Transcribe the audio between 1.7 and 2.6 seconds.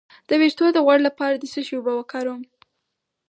اوبه وکاروم؟